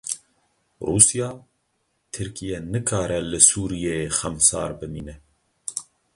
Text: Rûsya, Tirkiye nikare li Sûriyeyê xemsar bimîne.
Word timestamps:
Rûsya, 0.87 1.29
Tirkiye 2.13 2.57
nikare 2.71 3.19
li 3.31 3.39
Sûriyeyê 3.49 4.09
xemsar 4.17 4.71
bimîne. 4.79 5.15